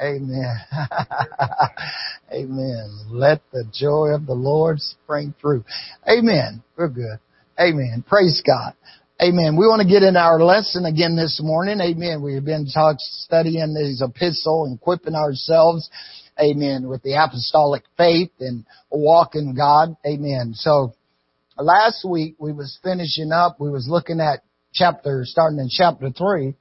[0.00, 0.56] Amen.
[2.32, 2.98] Amen.
[3.10, 5.64] Let the joy of the Lord spring through.
[6.08, 6.62] Amen.
[6.76, 7.18] We're good.
[7.58, 8.04] Amen.
[8.06, 8.74] Praise God.
[9.20, 9.56] Amen.
[9.56, 11.80] We want to get into our lesson again this morning.
[11.80, 12.22] Amen.
[12.22, 15.90] We've been talk, studying these epistle and equipping ourselves.
[16.40, 16.88] Amen.
[16.88, 19.96] With the apostolic faith and walk in God.
[20.06, 20.52] Amen.
[20.54, 20.94] So
[21.58, 23.56] last week we was finishing up.
[23.58, 26.54] We was looking at chapter, starting in chapter three.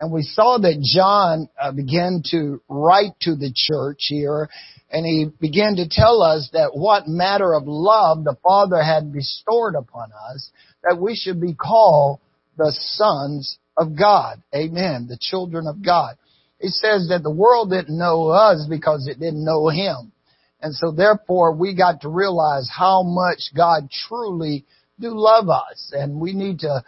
[0.00, 4.48] And we saw that John uh, began to write to the church here,
[4.90, 9.74] and he began to tell us that what matter of love the Father had bestowed
[9.78, 10.50] upon us,
[10.82, 12.18] that we should be called
[12.56, 14.42] the sons of God.
[14.54, 15.06] Amen.
[15.06, 16.16] The children of God.
[16.58, 20.12] He says that the world didn't know us because it didn't know Him.
[20.62, 24.64] And so therefore we got to realize how much God truly
[24.98, 25.92] do love us.
[25.94, 26.84] And we need to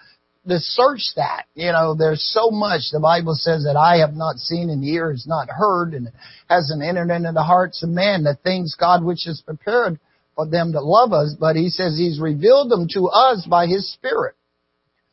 [0.48, 1.44] to search that.
[1.54, 5.10] You know, there's so much the Bible says that I have not seen and ear
[5.10, 6.08] has not heard and
[6.48, 10.00] hasn't entered into the hearts of men the things God which is prepared
[10.34, 11.34] for them that love us.
[11.38, 14.34] But he says he's revealed them to us by his spirit.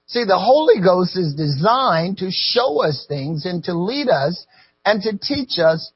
[0.08, 4.46] See, the Holy Ghost is designed to show us things and to lead us
[4.84, 5.92] and to teach us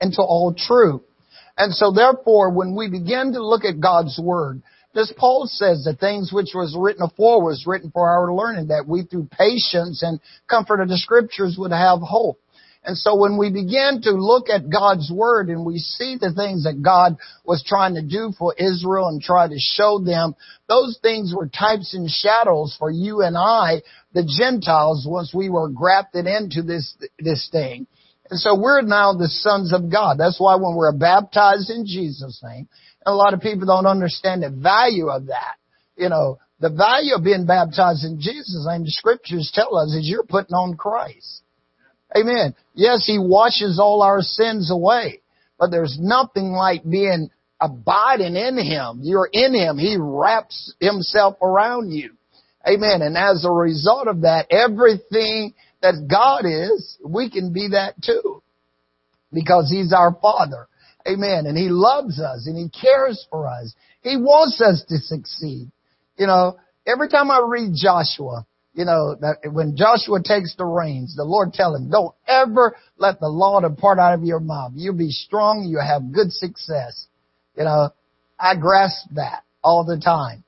[0.00, 1.02] into all truth.
[1.58, 4.62] And so therefore, when we begin to look at God's Word,
[4.94, 8.86] this Paul says the things which was written afore was written for our learning, that
[8.88, 12.40] we through patience and comfort of the scriptures would have hope.
[12.84, 16.64] And so when we begin to look at God's Word and we see the things
[16.64, 20.34] that God was trying to do for Israel and try to show them,
[20.68, 23.82] those things were types and shadows for you and I,
[24.14, 27.86] the Gentiles, once we were grafted into this, this thing.
[28.30, 30.16] And so we're now the sons of God.
[30.18, 32.68] That's why when we're baptized in Jesus' name,
[33.08, 35.56] a lot of people don't understand the value of that.
[35.96, 40.08] You know, the value of being baptized in Jesus' name, the scriptures tell us is
[40.08, 41.42] you're putting on Christ.
[42.16, 42.54] Amen.
[42.74, 45.20] Yes, He washes all our sins away,
[45.58, 49.00] but there's nothing like being abiding in Him.
[49.02, 49.78] You're in Him.
[49.78, 52.12] He wraps Himself around you.
[52.66, 53.02] Amen.
[53.02, 58.42] And as a result of that, everything that God is, we can be that too.
[59.32, 60.67] Because He's our Father.
[61.08, 61.46] Amen.
[61.46, 63.74] And He loves us and He cares for us.
[64.02, 65.70] He wants us to succeed.
[66.16, 71.16] You know, every time I read Joshua, you know, that when Joshua takes the reins,
[71.16, 74.72] the Lord tell him, don't ever let the law depart out of your mouth.
[74.74, 75.66] You'll be strong.
[75.68, 77.06] You'll have good success.
[77.56, 77.90] You know,
[78.38, 80.44] I grasp that all the time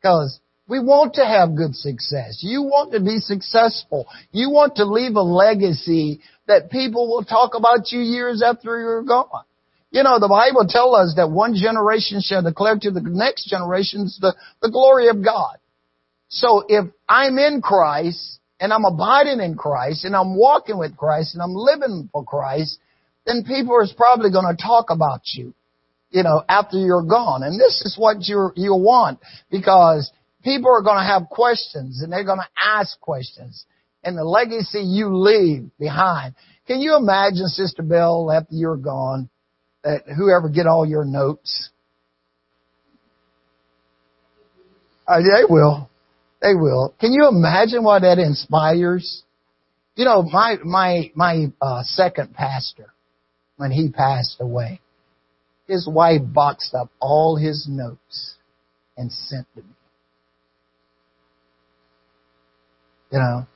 [0.00, 2.38] because we want to have good success.
[2.42, 4.06] You want to be successful.
[4.30, 9.02] You want to leave a legacy that people will talk about you years after you're
[9.02, 9.44] gone.
[9.92, 14.18] You know, the Bible tells us that one generation shall declare to the next generations
[14.20, 15.58] the, the glory of God.
[16.28, 21.34] So if I'm in Christ and I'm abiding in Christ and I'm walking with Christ
[21.34, 22.78] and I'm living for Christ,
[23.26, 25.52] then people are probably going to talk about you,
[26.10, 27.42] you know, after you're gone.
[27.42, 29.20] And this is what you you want
[29.50, 30.10] because
[30.42, 33.66] people are going to have questions and they're going to ask questions
[34.02, 36.34] and the legacy you leave behind.
[36.66, 39.28] Can you imagine, Sister Bell, after you're gone,
[39.84, 41.70] that whoever get all your notes.
[45.06, 45.90] Uh, they will.
[46.40, 46.94] They will.
[47.00, 49.22] Can you imagine what that inspires?
[49.96, 52.92] You know, my my my uh, second pastor,
[53.56, 54.80] when he passed away,
[55.66, 58.36] his wife boxed up all his notes
[58.96, 59.68] and sent to me.
[63.10, 63.46] You know,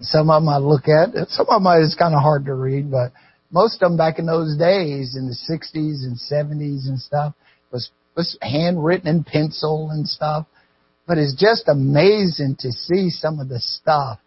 [0.00, 1.28] some of them I look at.
[1.30, 3.12] Some of them is kind of hard to read, but
[3.50, 7.34] most of them back in those days, in the 60s and 70s and stuff,
[7.72, 10.46] was, was handwritten in pencil and stuff.
[11.06, 14.18] But it's just amazing to see some of the stuff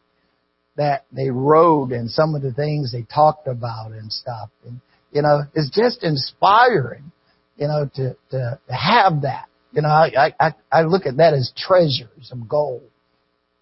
[0.77, 4.49] that they wrote and some of the things they talked about and stuff.
[4.65, 7.11] And, you know, it's just inspiring,
[7.57, 9.47] you know, to, to have that.
[9.73, 12.89] You know, I, I, I look at that as treasures of gold,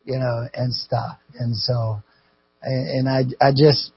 [0.05, 1.17] you know, and stuff.
[1.37, 2.01] And so,
[2.61, 3.91] and, and I, I just,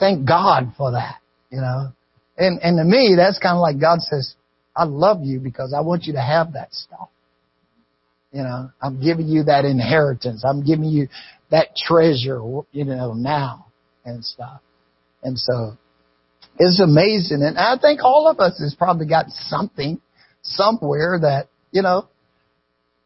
[0.00, 1.16] Thank God for that,
[1.50, 1.92] you know.
[2.36, 4.34] And, and to me, that's kind of like God says,
[4.74, 7.10] I love you because I want you to have that stuff.
[8.32, 10.44] You know, I'm giving you that inheritance.
[10.44, 11.08] I'm giving you
[11.50, 12.40] that treasure,
[12.72, 13.66] you know, now
[14.04, 14.60] and stuff.
[15.22, 15.76] And so
[16.58, 17.42] it's amazing.
[17.42, 20.00] And I think all of us has probably got something
[20.42, 22.08] somewhere that, you know,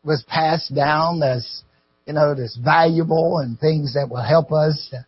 [0.05, 1.65] was passed down that's,
[2.07, 5.07] you know, that's valuable and things that will help us to,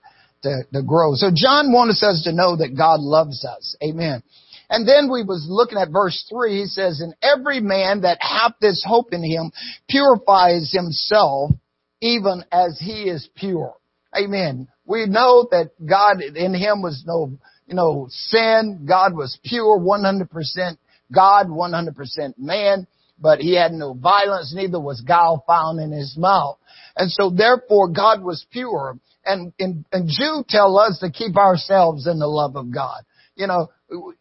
[0.72, 1.14] to grow.
[1.14, 3.76] So John wants us to know that God loves us.
[3.82, 4.22] Amen.
[4.68, 6.60] And then we was looking at verse three.
[6.60, 9.52] He says, and every man that hath this hope in him
[9.88, 11.52] purifies himself
[12.00, 13.74] even as he is pure.
[14.16, 14.68] Amen.
[14.84, 18.86] We know that God in him was no you know, sin.
[18.88, 20.78] God was pure, 100%
[21.12, 22.86] God, 100% man,
[23.18, 26.58] but he had no violence, neither was guile found in his mouth.
[26.96, 28.98] And so therefore God was pure.
[29.24, 33.02] And, and, and Jude tell us to keep ourselves in the love of God.
[33.34, 33.68] You know,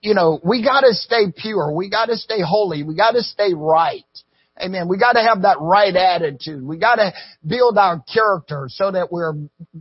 [0.01, 1.73] you know, we gotta stay pure.
[1.73, 2.83] We gotta stay holy.
[2.83, 4.03] We gotta stay right.
[4.61, 4.87] Amen.
[4.87, 6.63] We gotta have that right attitude.
[6.63, 7.13] We gotta
[7.45, 9.33] build our character so that we're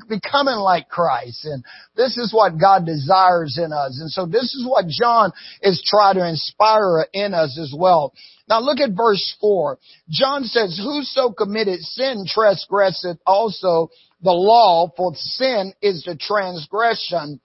[0.08, 1.44] becoming like Christ.
[1.44, 3.98] And this is what God desires in us.
[4.00, 5.30] And so this is what John
[5.62, 8.14] is trying to inspire in us as well.
[8.48, 9.78] Now look at verse 4.
[10.10, 13.90] John says, Whoso committed sin transgresseth also
[14.22, 17.40] the law, for sin is the transgression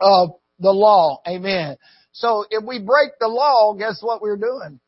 [0.00, 1.20] of the law.
[1.28, 1.76] Amen.
[2.12, 4.80] So if we break the law, guess what we're doing?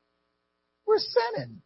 [0.87, 1.63] We're sinning.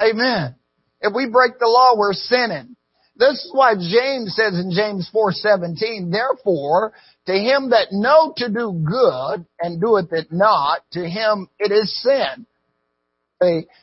[0.00, 0.56] Amen.
[1.00, 2.76] If we break the law, we're sinning.
[3.18, 6.92] This is why James says in James 4:17, therefore,
[7.26, 12.02] to him that know to do good and doeth it not, to him it is
[12.02, 12.46] sin.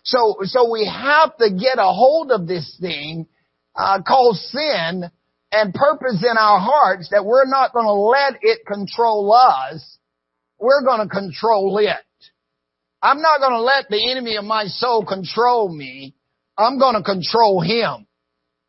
[0.03, 3.27] So, so we have to get a hold of this thing
[3.75, 5.09] uh, called sin
[5.51, 9.97] and purpose in our hearts that we're not going to let it control us.
[10.59, 11.97] We're going to control it.
[13.03, 16.15] I'm not going to let the enemy of my soul control me.
[16.57, 18.07] I'm going to control him.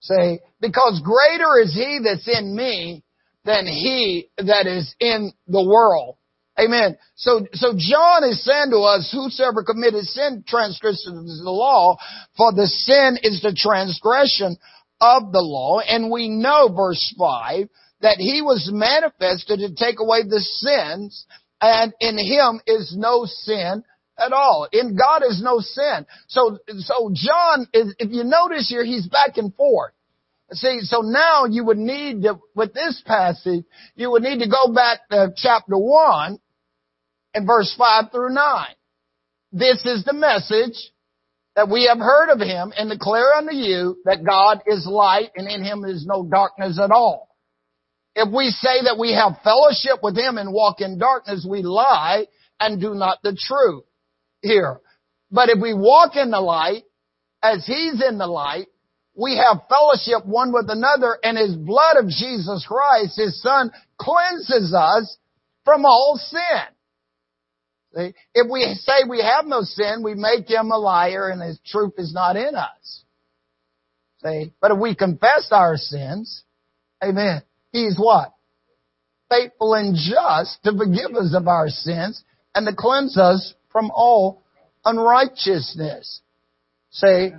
[0.01, 3.05] Say, because greater is he that's in me
[3.45, 6.17] than he that is in the world.
[6.59, 6.99] Amen.
[7.15, 11.05] So, so John is saying to us, whosoever committed sin transgresses
[11.43, 11.97] the law,
[12.37, 14.57] for the sin is the transgression
[15.01, 15.79] of the law.
[15.81, 17.69] And we know, verse 5,
[18.01, 21.25] that he was manifested to take away the sins,
[21.61, 23.85] and in him is no sin
[24.19, 24.69] at all.
[24.73, 26.07] In God is no sin.
[26.29, 29.93] So, so John is, if you notice here, he's back and forth.
[30.53, 33.65] See, so now you would need to, with this passage,
[33.97, 36.39] you would need to go back to chapter 1
[37.35, 38.67] and verse 5 through 9.
[39.53, 40.79] This is the message
[41.57, 45.49] that we have heard of him and declare unto you that God is light and
[45.49, 47.29] in him is no darkness at all.
[48.15, 52.27] If we say that we have fellowship with him and walk in darkness, we lie
[52.61, 53.85] and do not the truth
[54.45, 54.81] here.
[55.31, 56.85] But if we walk in the light,
[57.43, 58.67] as He's in the light,
[59.17, 64.75] we have fellowship one with another and His blood of Jesus Christ, His Son, cleanses
[64.77, 65.17] us
[65.65, 66.41] from all sin.
[67.97, 68.13] See?
[68.35, 71.95] If we say we have no sin, we make Him a liar and His truth
[71.99, 73.03] is not in us.
[74.23, 74.53] See?
[74.61, 76.45] But if we confess our sins,
[77.03, 77.43] Amen,
[77.73, 78.33] He's what?
[79.31, 82.23] Faithful and just to forgive us of our sins
[82.55, 84.45] and to cleanse us from all
[84.85, 86.23] unrighteousness.
[86.93, 87.31] See?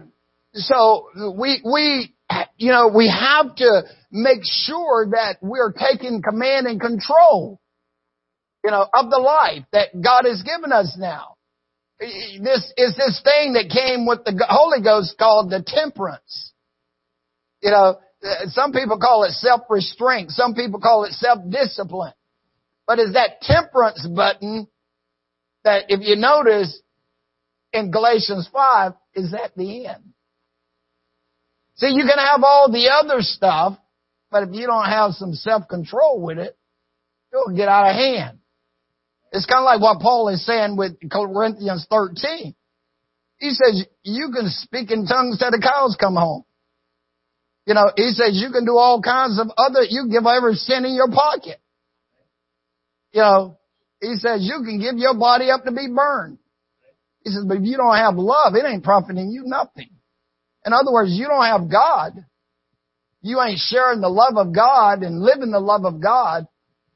[0.54, 2.14] So we, we,
[2.58, 7.60] you know, we have to make sure that we're taking command and control,
[8.64, 11.36] you know, of the life that God has given us now.
[12.00, 16.52] This is this thing that came with the Holy Ghost called the temperance.
[17.62, 20.32] You know, uh, some people call it self-restraint.
[20.32, 22.14] Some people call it self-discipline.
[22.86, 24.68] But is that temperance button
[25.66, 26.80] that if you notice
[27.74, 30.14] in Galatians 5 is at the end.
[31.76, 33.78] See, you can have all the other stuff,
[34.32, 36.58] but if you don't have some self-control with it,
[37.34, 38.40] it'll get out of hand.
[39.34, 42.56] It's kind of like what Paul is saying with Corinthians 13.
[43.38, 46.46] He says, you can speak in tongues till the cows come home.
[47.66, 50.86] You know, he says you can do all kinds of other, you give every sin
[50.86, 51.60] in your pocket.
[53.12, 53.58] You know,
[54.02, 56.38] he says you can give your body up to be burned.
[57.24, 59.90] He says, but if you don't have love, it ain't profiting you nothing.
[60.66, 62.14] In other words, you don't have God.
[63.22, 66.46] You ain't sharing the love of God and living the love of God.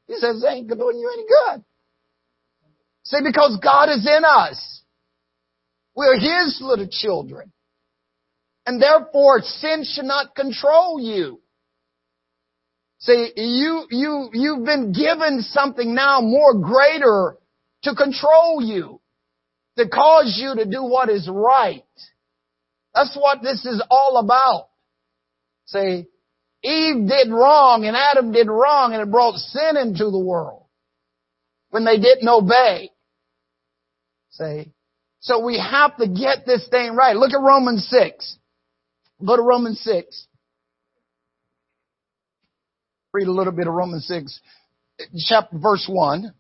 [0.08, 1.63] He says, it ain't doing you any good.
[3.03, 4.82] See, because God is in us.
[5.96, 7.51] We're His little children.
[8.65, 11.41] And therefore, sin should not control you.
[13.00, 17.38] See, you, you, you've been given something now more greater
[17.84, 19.00] to control you,
[19.77, 21.84] to cause you to do what is right.
[22.94, 24.68] That's what this is all about.
[25.68, 26.08] See,
[26.62, 30.65] Eve did wrong and Adam did wrong and it brought sin into the world
[31.70, 32.91] when they didn't obey.
[34.32, 34.74] See,
[35.22, 37.15] so we have to get this thing right.
[37.15, 38.38] Look at Romans 6.
[39.25, 40.27] Go to Romans 6
[43.13, 44.39] read a little bit of Romans 6,
[45.28, 46.34] chapter verse 1.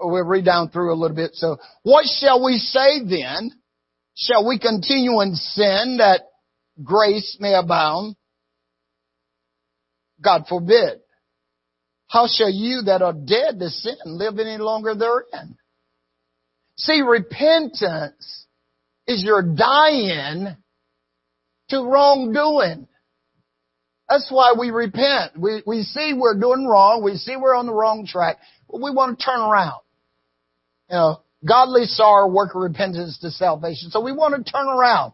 [0.00, 1.34] We'll read down through a little bit.
[1.34, 3.52] So, what shall we say then?
[4.14, 6.22] Shall we continue in sin that
[6.82, 8.16] grace may abound?
[10.22, 11.00] God forbid.
[12.08, 15.56] how shall you that are dead to sin live any longer therein?
[16.76, 18.46] See, repentance
[19.06, 20.56] is your dying
[21.70, 22.86] to wrongdoing.
[24.08, 25.38] That's why we repent.
[25.38, 27.02] We, we see we're doing wrong.
[27.02, 28.38] We see we're on the wrong track.
[28.70, 29.80] But we want to turn around.
[30.90, 33.90] You know, godly sorrow, work of repentance to salvation.
[33.90, 35.12] So we want to turn around.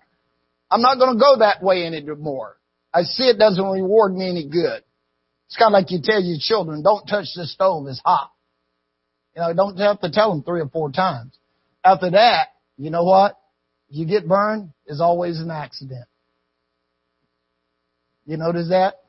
[0.71, 2.57] I'm not going to go that way anymore.
[2.93, 4.83] I see it doesn't reward me any good.
[5.47, 8.33] It's kind of like you tell your children, don't touch the stove, it's hot.
[9.35, 11.39] You know, don't have to tell them three or four times.
[11.85, 13.39] After that, you know what?
[13.89, 16.05] You get burned, is always an accident.
[18.29, 19.01] You notice that?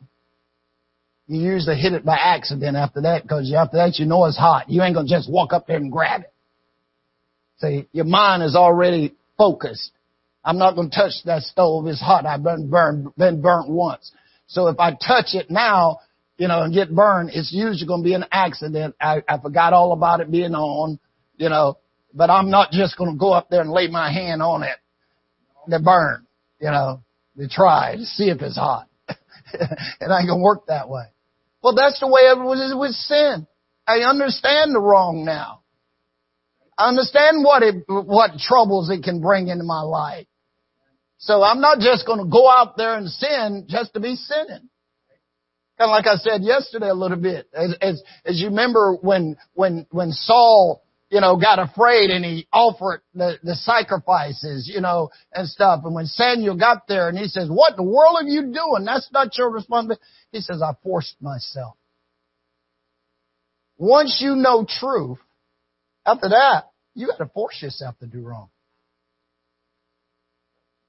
[1.28, 4.70] You usually hit it by accident after that because after that you know it's hot.
[4.70, 6.34] You ain't gonna just walk up there and grab it.
[7.58, 9.92] See, your mind is already focused.
[10.44, 11.86] I'm not gonna touch that stove.
[11.88, 12.26] It's hot.
[12.26, 14.10] I've been burned, been burnt once.
[14.48, 16.00] So if I touch it now,
[16.38, 18.96] you know, and get burned, it's usually going to be an accident.
[19.00, 20.98] I, I forgot all about it being on,
[21.36, 21.78] you know,
[22.14, 24.78] but I'm not just going to go up there and lay my hand on it
[25.70, 26.26] to burn,
[26.60, 27.04] you know,
[27.38, 28.89] to try to see if it's hot.
[29.54, 31.06] it ain't to work that way.
[31.62, 33.48] Well, that's the way it was with sin.
[33.88, 35.62] I understand the wrong now.
[36.78, 40.28] I understand what it, what troubles it can bring into my life.
[41.18, 44.70] So I'm not just going to go out there and sin just to be sinning.
[45.78, 47.48] Kind of like I said yesterday a little bit.
[47.54, 52.48] As, as, as you remember when, when, when Saul, you know, got afraid and he
[52.54, 55.82] offered the, the sacrifices, you know, and stuff.
[55.84, 58.86] And when Samuel got there and he says, what in the world are you doing?
[58.86, 60.04] That's not your responsibility.
[60.32, 61.76] He says, I forced myself.
[63.78, 65.18] Once you know truth,
[66.06, 68.50] after that, you got to force yourself to do wrong.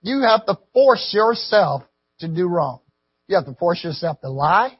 [0.03, 1.83] You have to force yourself
[2.21, 2.81] to do wrong.
[3.27, 4.77] You have to force yourself to lie.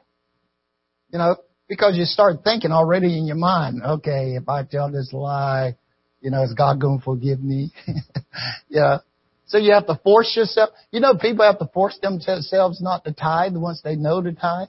[1.11, 1.35] You know,
[1.71, 5.77] because you start thinking already in your mind, okay, if I tell this lie,
[6.19, 7.71] you know, is God going to forgive me?
[8.67, 8.97] yeah.
[9.45, 10.71] So you have to force yourself.
[10.91, 14.67] You know, people have to force themselves not to tithe once they know to tithe.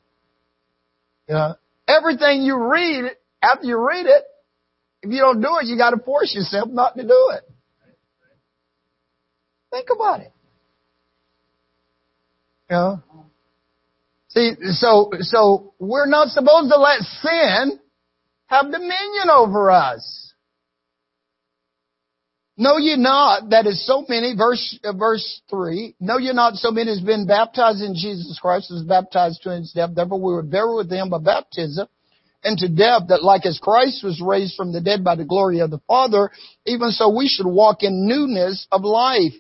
[1.29, 1.57] Know,
[1.89, 3.11] everything you read,
[3.43, 4.23] after you read it,
[5.03, 7.43] if you don't do it, you got to force yourself not to do it.
[9.73, 10.33] Think about it.
[12.71, 13.03] Know,
[14.35, 17.79] See, so, so we're not supposed to let sin
[18.47, 20.33] have dominion over us.
[22.57, 26.71] Know ye not that is so many, verse, uh, verse 3, know ye not so
[26.71, 30.43] many has been baptized in Jesus Christ, was baptized to his death, therefore we were
[30.43, 31.89] buried with him by baptism
[32.45, 35.71] into death, that like as Christ was raised from the dead by the glory of
[35.71, 36.31] the Father,
[36.67, 39.35] even so we should walk in newness of life.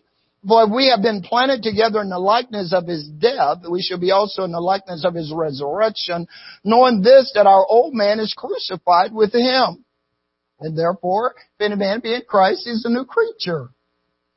[0.47, 4.11] For we have been planted together in the likeness of his death, we shall be
[4.11, 6.27] also in the likeness of his resurrection,
[6.65, 9.85] knowing this, that our old man is crucified with him.
[10.59, 13.71] And therefore, if any man be in Christ, he is a new creature.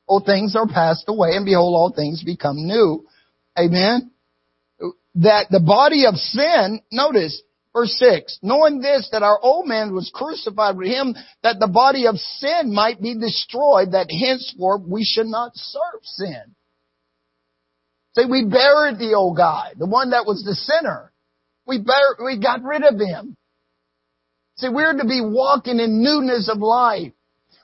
[0.08, 3.08] Old things are passed away, and behold, all things become new.
[3.58, 4.12] Amen?
[5.16, 7.42] That the body of sin, notice,
[7.76, 11.14] Verse 6, knowing this, that our old man was crucified with him,
[11.44, 16.56] that the body of sin might be destroyed, that henceforth we should not serve sin.
[18.16, 21.12] See, we buried the old guy, the one that was the sinner.
[21.68, 23.36] We buried, we got rid of him.
[24.56, 27.12] See, we're to be walking in newness of life.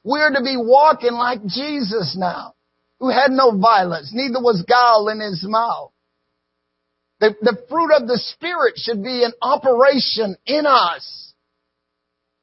[0.04, 2.56] We're to be walking like Jesus now,
[3.00, 5.91] who had no violence, neither was guile in his mouth.
[7.22, 11.34] The, the fruit of the Spirit should be in operation in us.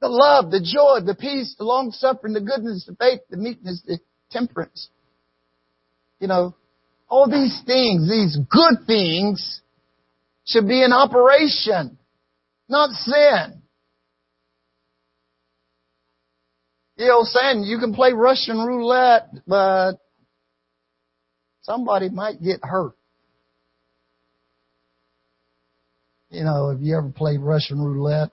[0.00, 3.82] The love, the joy, the peace, the long suffering, the goodness, the faith, the meekness,
[3.84, 3.98] the
[4.30, 4.88] temperance.
[6.20, 6.54] You know,
[7.08, 9.62] all these things, these good things
[10.44, 11.98] should be in operation,
[12.68, 13.62] not sin.
[16.98, 19.94] You know, saying you can play Russian roulette, but
[21.62, 22.94] somebody might get hurt.
[26.30, 28.30] You know, if you ever played Russian roulette,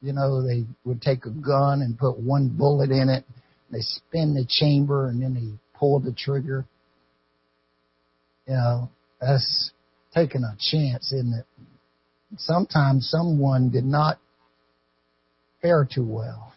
[0.00, 3.24] you know, they would take a gun and put one bullet in it.
[3.70, 6.64] They spin the chamber and then they pull the trigger.
[8.46, 8.90] You know,
[9.20, 9.72] that's
[10.14, 11.46] taking a chance, isn't it?
[12.38, 14.18] Sometimes someone did not
[15.62, 16.52] fare too well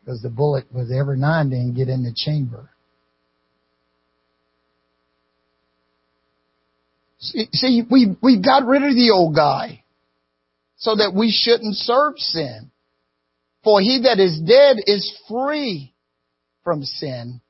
[0.00, 2.70] because the bullet was every and then get in the chamber.
[7.52, 9.84] See, we, we got rid of the old guy
[10.76, 12.70] so that we shouldn't serve sin.
[13.62, 15.94] For he that is dead is free
[16.62, 17.40] from sin.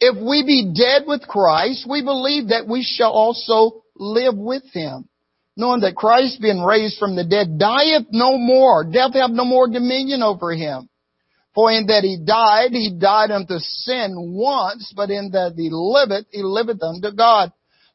[0.00, 5.08] If we be dead with Christ, we believe that we shall also live with him.
[5.56, 8.84] knowing that Christ being raised from the dead dieth no more.
[8.84, 10.88] Death have no more dominion over him.
[11.54, 16.26] For in that he died, he died unto sin once, but in that he liveth,
[16.30, 17.52] he liveth unto God.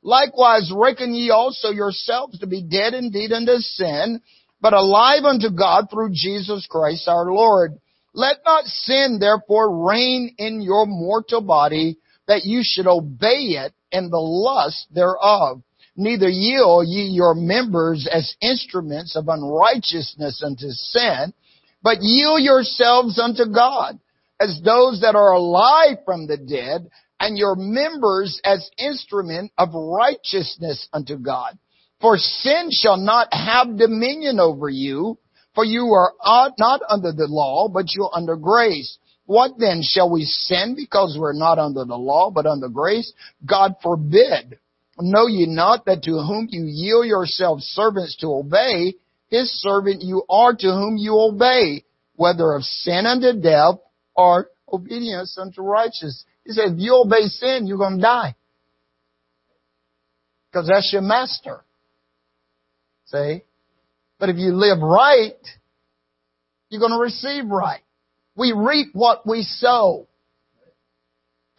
[0.08, 4.22] Likewise reckon ye also yourselves to be dead indeed unto sin,
[4.62, 7.74] but alive unto God through Jesus Christ our Lord.
[8.14, 14.10] Let not sin therefore reign in your mortal body, that you should obey it in
[14.10, 15.62] the lust thereof.
[15.98, 21.34] Neither yield ye your members as instruments of unrighteousness unto sin,
[21.84, 24.00] but yield yourselves unto God
[24.40, 30.88] as those that are alive from the dead, and your members as instrument of righteousness
[30.94, 31.58] unto God.
[32.00, 35.18] For sin shall not have dominion over you,
[35.56, 38.98] for you are not under the law, but you are under grace.
[39.26, 43.12] What then shall we sin because we're not under the law, but under grace?
[43.46, 44.60] God forbid.
[45.00, 48.96] Know ye not that to whom you yield yourselves servants to obey,
[49.28, 51.84] his servant you are to whom you obey,
[52.16, 53.76] whether of sin unto death
[54.16, 56.24] or obedience unto righteousness.
[56.48, 58.36] He said, if you obey sin, you're going to die.
[60.50, 61.66] Because that's your master.
[63.08, 63.44] See?
[64.18, 65.36] But if you live right,
[66.70, 67.82] you're going to receive right.
[68.38, 70.08] We reap what we sow.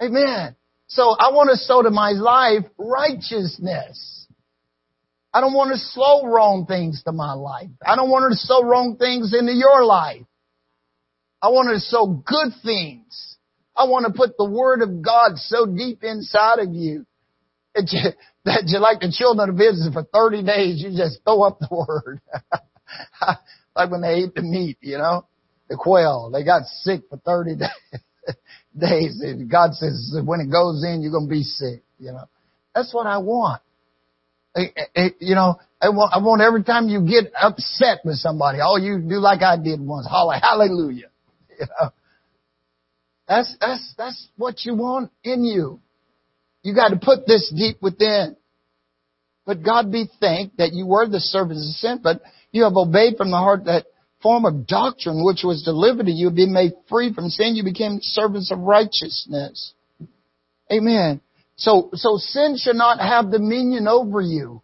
[0.03, 0.57] Amen.
[0.87, 4.27] So I want to sow to my life righteousness.
[5.35, 7.69] I don't want to sow wrong things to my life.
[7.87, 10.25] I don't want to sow wrong things into your life.
[11.43, 13.38] I want to sow good things.
[13.79, 17.07] I want to put the Word of God so deep inside of you
[17.77, 18.11] that you,
[18.45, 21.69] that you like the children of Israel for 30 days, you just throw up the
[21.71, 22.21] Word.
[23.77, 25.27] like when they ate the meat, you know,
[25.69, 27.57] the quail, they got sick for 30
[28.77, 29.21] days.
[29.23, 31.83] And God says when it goes in, you're going to be sick.
[31.99, 32.29] You know,
[32.75, 33.63] that's what I want.
[34.57, 38.99] You know, I want, I want every time you get upset with somebody, all you
[38.99, 41.11] do like I did once, holler, hallelujah.
[41.61, 41.91] You know,
[43.29, 45.81] that's, that's, that's what you want in you.
[46.63, 48.37] You got to put this deep within.
[49.47, 53.17] But God be thanked that you were the servants of sin, but you have obeyed
[53.17, 53.87] from the heart that
[54.23, 57.99] form of doctrine which was delivered to you, being made free from sin, you became
[58.03, 59.73] servants of righteousness.
[60.73, 61.21] Amen.
[61.57, 64.63] So, so sin should not have dominion over you.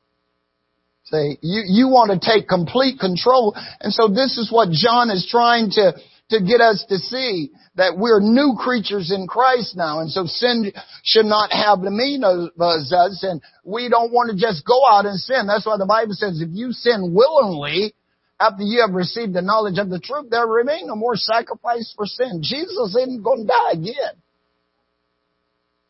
[1.05, 3.55] Say, you, you want to take complete control.
[3.81, 5.93] And so this is what John is trying to,
[6.35, 10.01] to get us to see that we're new creatures in Christ now.
[10.01, 13.23] And so sin should not have dominion over us.
[13.23, 15.47] And we don't want to just go out and sin.
[15.47, 17.95] That's why the Bible says if you sin willingly,
[18.39, 22.07] after you have received the knowledge of the truth, there remain no more sacrifice for
[22.07, 22.41] sin.
[22.43, 24.15] Jesus isn't going to die again.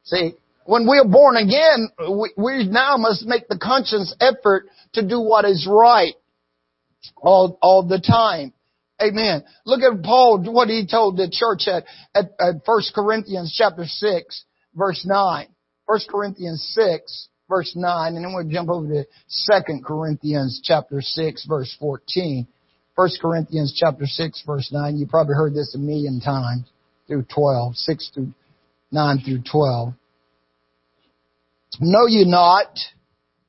[0.04, 0.34] See,
[0.66, 5.20] when we are born again, we, we now must make the conscious effort to do
[5.20, 6.14] what is right
[7.16, 8.53] all, all the time.
[9.02, 9.44] Amen.
[9.66, 14.44] Look at Paul, what he told the church at, at, at 1 Corinthians chapter 6,
[14.74, 15.46] verse 9.
[15.86, 21.46] 1 Corinthians 6, verse 9, and then we'll jump over to 2 Corinthians chapter 6,
[21.46, 22.46] verse 14.
[22.94, 24.96] 1 Corinthians chapter 6, verse 9.
[24.96, 26.64] You probably heard this a million times
[27.06, 28.32] through 12, 6 through
[28.92, 29.92] 9 through 12.
[31.80, 32.78] Know you not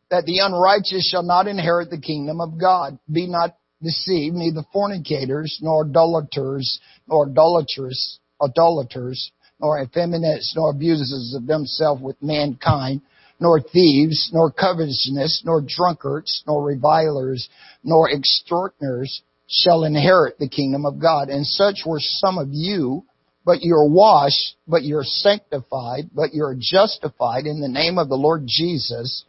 [0.09, 2.97] that the unrighteous shall not inherit the kingdom of God?
[3.11, 11.45] Be not deceived, neither fornicators, nor idolaters, nor idolaters, idolaters, nor effeminates, nor abusers of
[11.47, 13.01] themselves with mankind,
[13.39, 17.49] nor thieves, nor covetousness, nor drunkards, nor revilers,
[17.83, 21.29] nor extortioners shall inherit the kingdom of God.
[21.29, 23.05] And such were some of you,
[23.45, 28.43] but you're washed, but you're sanctified, but you're justified in the name of the Lord
[28.45, 29.25] Jesus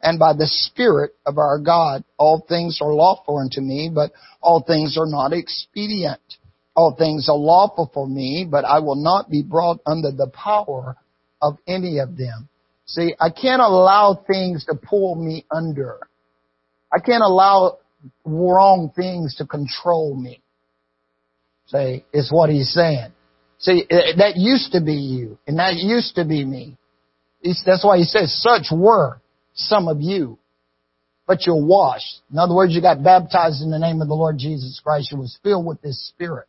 [0.00, 2.04] and by the Spirit of our God.
[2.18, 6.20] All things are lawful unto me, but all things are not expedient.
[6.76, 10.96] All things are lawful for me, but I will not be brought under the power
[11.42, 12.48] of any of them.
[12.86, 15.98] See, I can't allow things to pull me under.
[16.92, 17.78] I can't allow
[18.24, 20.40] wrong things to control me.
[21.66, 23.12] See, is what he's saying.
[23.58, 26.78] See, eh, that used to be you, and that used to be me.
[27.42, 29.20] That's why he says, such were
[29.58, 30.38] some of you.
[31.26, 32.22] But you're washed.
[32.32, 35.12] In other words, you got baptized in the name of the Lord Jesus Christ.
[35.12, 36.46] You was filled with this Spirit.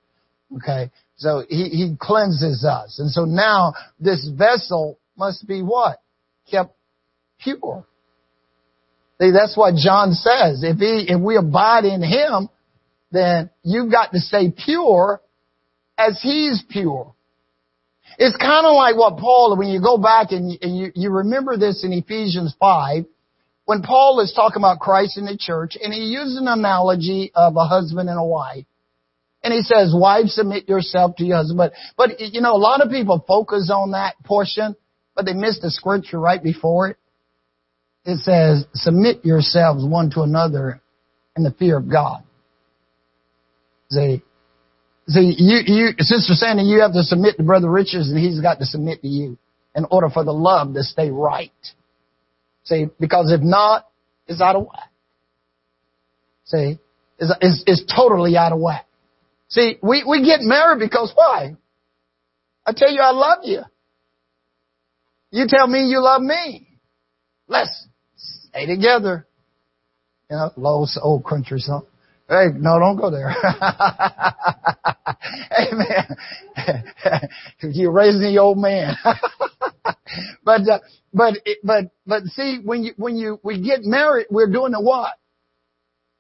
[0.56, 0.90] Okay?
[1.18, 2.98] So he, he cleanses us.
[3.00, 6.00] And so now this vessel must be what?
[6.50, 6.76] kept
[7.42, 7.86] pure.
[9.22, 10.64] See, that's what John says.
[10.64, 12.50] If he, if we abide in him,
[13.12, 15.22] then you've got to stay pure
[15.98, 17.14] as he's pure.
[18.18, 21.10] It's kind of like what Paul, when you go back and, you, and you, you
[21.12, 23.06] remember this in Ephesians 5,
[23.66, 27.56] when Paul is talking about Christ in the church, and he uses an analogy of
[27.56, 28.66] a husband and a wife,
[29.44, 31.58] and he says, wives, submit yourself to your husband.
[31.58, 34.76] But, but, you know, a lot of people focus on that portion,
[35.16, 36.98] but they miss the scripture right before it.
[38.06, 40.82] It says, submit yourselves one to another
[41.38, 42.24] in the fear of God.
[43.92, 44.24] See,
[45.10, 48.60] see, you, you, Sister Sandy, you have to submit to Brother Richards and he's got
[48.60, 49.38] to submit to you
[49.76, 51.52] in order for the love to stay right.
[52.64, 53.88] See, because if not,
[54.28, 54.92] it's out of whack.
[56.46, 56.80] See,
[57.18, 58.86] it's, it's, it's totally out of whack.
[59.50, 61.56] See, we, we get married because why?
[62.66, 63.62] I tell you I love you.
[65.32, 66.68] You tell me you love me.
[67.48, 69.26] Let's stay together.
[70.30, 71.86] You know, low old country song.
[72.30, 73.30] Hey, no, don't go there.
[75.58, 76.16] Amen.
[77.74, 78.96] You're raising the old man.
[80.44, 80.80] but, uh,
[81.12, 85.14] but, but, but see, when you, when you, we get married, we're doing the what?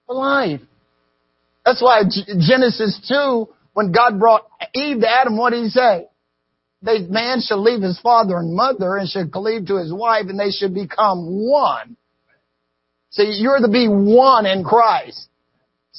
[0.07, 0.61] For life.
[1.63, 6.07] That's why Genesis 2, when God brought Eve to Adam, what did he say?
[6.81, 10.39] The man shall leave his father and mother and should cleave to his wife and
[10.39, 11.97] they should become one.
[13.11, 15.28] See, you're to be one in Christ.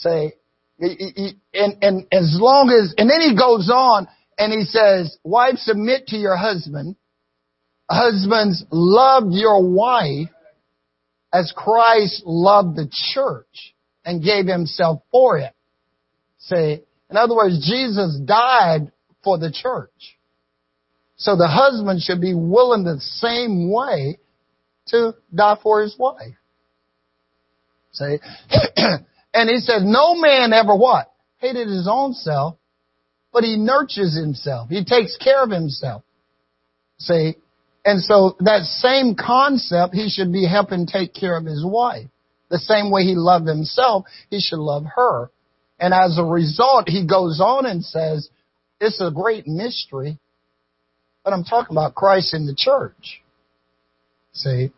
[0.01, 0.33] Say,
[0.79, 4.09] and, and as long as, and then he goes on
[4.39, 6.97] and he says, wives submit to your husband.
[7.91, 10.31] Husbands love your wife
[11.33, 15.53] as Christ loved the church and gave himself for it.
[16.39, 18.91] Say, in other words, Jesus died
[19.23, 20.17] for the church.
[21.17, 24.19] So the husband should be willing the same way
[24.87, 26.37] to die for his wife.
[27.93, 28.17] See?
[29.33, 31.13] and he says, no man ever what?
[31.39, 32.57] Hated his own self,
[33.33, 34.69] but he nurtures himself.
[34.69, 36.03] He takes care of himself.
[36.99, 37.37] See?
[37.85, 42.09] And so that same concept, he should be helping take care of his wife.
[42.51, 45.31] The same way he loved himself, he should love her.
[45.79, 48.29] And as a result, he goes on and says,
[48.81, 50.19] it's a great mystery,
[51.25, 53.23] but I'm talking about Christ in the church.
[54.33, 54.73] See?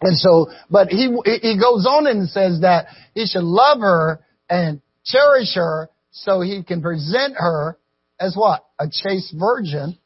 [0.00, 4.80] And so, but he, he goes on and says that he should love her and
[5.04, 7.76] cherish her so he can present her
[8.18, 8.64] as what?
[8.78, 9.98] A chaste virgin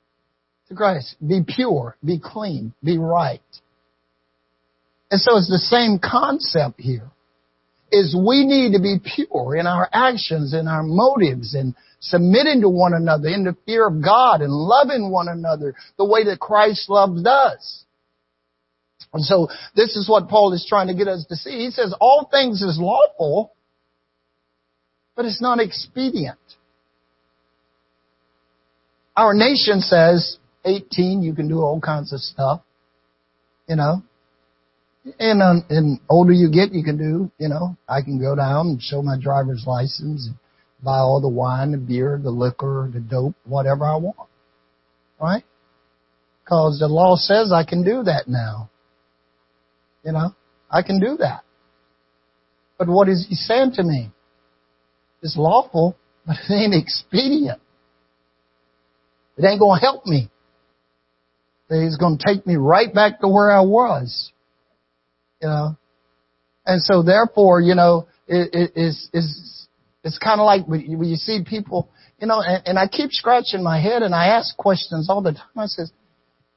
[0.69, 1.17] to Christ.
[1.27, 3.41] Be pure, be clean, be right.
[5.11, 7.11] And so it's the same concept here.
[7.93, 12.69] Is we need to be pure in our actions, in our motives, and submitting to
[12.69, 16.91] one another in the fear of God and loving one another the way that Christ
[16.91, 17.85] loves us.
[19.17, 21.65] And so this is what Paul is trying to get us to see.
[21.65, 23.53] He says all things is lawful,
[25.17, 26.39] but it's not expedient.
[29.17, 32.63] Our nation says 18, you can do all kinds of stuff.
[33.69, 34.03] You know,
[35.19, 38.67] and, um, and older you get, you can do, you know, I can go down
[38.69, 40.37] and show my driver's license and
[40.85, 44.29] buy all the wine, the beer, the liquor, the dope, whatever I want.
[45.21, 45.45] Right?
[46.49, 48.71] Cause the law says I can do that now.
[50.07, 50.37] You know,
[50.71, 51.43] I can do that.
[52.79, 54.13] But what is he saying to me?
[55.21, 57.61] It's lawful, but it ain't expedient.
[59.37, 60.31] It ain't gonna help me.
[61.69, 64.31] He's gonna take me right back to where I was.
[65.43, 65.77] You know?
[66.65, 69.67] And so therefore, you know, it, it is, is,
[70.05, 71.89] it's kind of like when you, when you see people,
[72.21, 75.33] you know, and, and I keep scratching my head and I ask questions all the
[75.33, 75.43] time.
[75.57, 75.91] I says,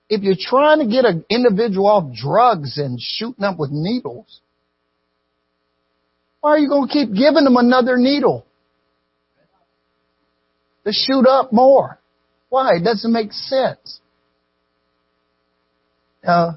[0.10, 4.42] if you're trying to get an individual off drugs and shooting up with needles,
[6.42, 8.46] why are you going to keep giving them another needle?
[10.86, 12.00] To shoot up more.
[12.50, 12.78] Why?
[12.78, 14.00] It doesn't make sense.
[16.26, 16.54] Uh,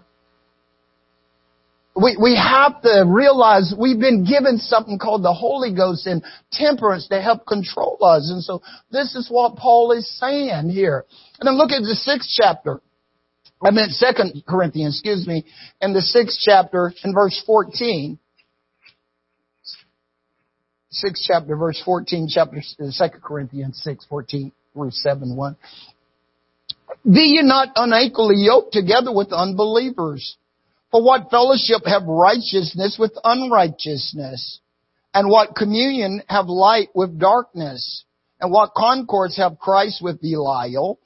[1.95, 7.09] we, we have to realize we've been given something called the Holy Ghost and temperance
[7.09, 8.31] to help control us.
[8.33, 11.05] And so this is what Paul is saying here.
[11.39, 12.81] And then look at the sixth chapter.
[13.65, 15.45] I meant second Corinthians, excuse me,
[15.81, 18.19] in the sixth chapter in verse 14.
[20.91, 25.57] Sixth chapter, verse 14, chapter, uh, second Corinthians 6, 14 through 7, 1.
[27.05, 30.37] Be ye not unequally yoked together with unbelievers.
[30.91, 34.61] For what fellowship have righteousness with unrighteousness?
[35.15, 38.05] And what communion have light with darkness?
[38.41, 40.99] And what concords have Christ with Belial?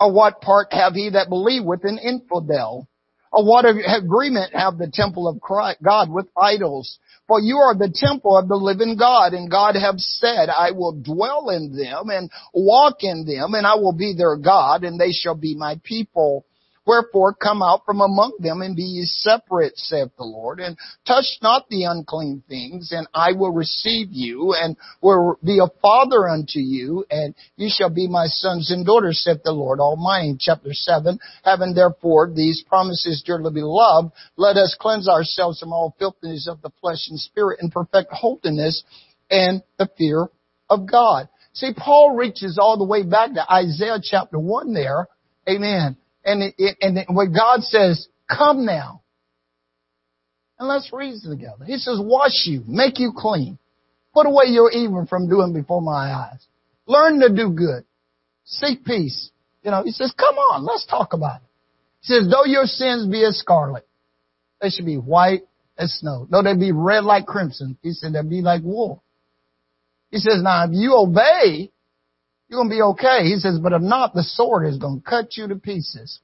[0.00, 2.88] Or what part have he that believe with an infidel?
[3.32, 6.98] Or what agreement have the temple of Christ, God with idols?
[7.28, 11.00] For you are the temple of the living God, and God have said, I will
[11.00, 15.12] dwell in them and walk in them, and I will be their God, and they
[15.12, 16.44] shall be my people.
[16.86, 21.26] Wherefore come out from among them and be ye separate, saith the Lord, and touch
[21.42, 26.58] not the unclean things, and I will receive you, and will be a father unto
[26.58, 30.36] you, and you shall be my sons and daughters, saith the Lord Almighty.
[30.40, 36.48] Chapter 7, having therefore these promises, dearly beloved, let us cleanse ourselves from all filthiness
[36.48, 38.82] of the flesh and spirit, and perfect holiness
[39.30, 40.28] and the fear
[40.68, 41.28] of God.
[41.52, 45.08] See, Paul reaches all the way back to Isaiah chapter 1 there.
[45.48, 45.96] Amen.
[46.24, 49.02] And, it, and it, when God says, come now,
[50.58, 51.64] and let's reason together.
[51.64, 53.58] He says, wash you, make you clean.
[54.12, 56.44] Put away your evil from doing before my eyes.
[56.86, 57.84] Learn to do good.
[58.44, 59.30] Seek peace.
[59.62, 61.48] You know, he says, come on, let's talk about it.
[62.02, 63.86] He says, though your sins be as scarlet,
[64.60, 65.42] they should be white
[65.78, 66.26] as snow.
[66.30, 69.02] Though they be red like crimson, he said they'll be like wool.
[70.10, 71.70] He says, now if you obey,
[72.50, 73.22] you're going to be okay.
[73.22, 76.18] He says, but if not, the sword is going to cut you to pieces.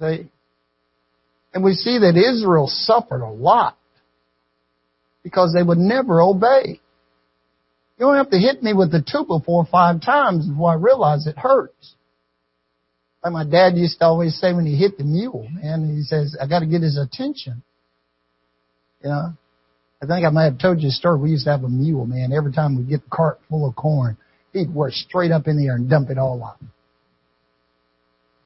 [0.00, 0.30] See?
[1.52, 3.76] And we see that Israel suffered a lot
[5.22, 6.80] because they would never obey.
[7.98, 10.76] You don't have to hit me with the tuba four or five times before I
[10.76, 11.94] realize it hurts.
[13.22, 16.34] Like my dad used to always say when he hit the mule, man, he says,
[16.40, 17.62] I gotta get his attention.
[19.04, 19.32] You know?
[20.02, 21.18] I think I might have told you a story.
[21.20, 22.32] We used to have a mule, man.
[22.32, 24.16] Every time we get the cart full of corn,
[24.52, 26.56] he'd work straight up in the air and dump it all out.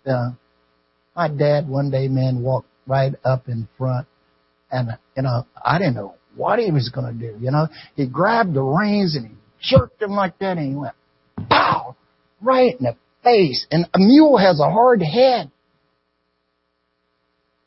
[0.04, 0.30] Yeah.
[1.14, 4.08] My dad one day, man, walked right up in front
[4.70, 7.38] and, you know, I didn't know what he was going to do.
[7.40, 10.94] You know, he grabbed the reins and he jerked them like that and he went,
[11.48, 11.94] pow,
[12.42, 13.64] right in the face.
[13.70, 15.52] And a mule has a hard head.